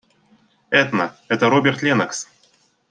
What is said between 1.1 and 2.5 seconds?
это Роберт Леннокс.